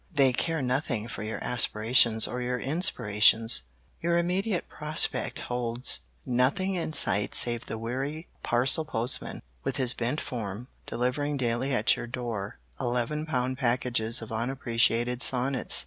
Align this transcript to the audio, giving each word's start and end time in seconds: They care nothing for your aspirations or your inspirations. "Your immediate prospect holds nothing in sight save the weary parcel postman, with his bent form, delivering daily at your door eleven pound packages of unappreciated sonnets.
They 0.11 0.33
care 0.33 0.63
nothing 0.63 1.07
for 1.07 1.21
your 1.21 1.37
aspirations 1.43 2.27
or 2.27 2.41
your 2.41 2.57
inspirations. 2.59 3.61
"Your 4.01 4.17
immediate 4.17 4.67
prospect 4.67 5.37
holds 5.41 5.99
nothing 6.25 6.73
in 6.73 6.93
sight 6.93 7.35
save 7.35 7.67
the 7.67 7.77
weary 7.77 8.27
parcel 8.41 8.83
postman, 8.83 9.43
with 9.63 9.77
his 9.77 9.93
bent 9.93 10.19
form, 10.19 10.69
delivering 10.87 11.37
daily 11.37 11.71
at 11.75 11.95
your 11.95 12.07
door 12.07 12.57
eleven 12.79 13.27
pound 13.27 13.59
packages 13.59 14.23
of 14.23 14.31
unappreciated 14.31 15.21
sonnets. 15.21 15.79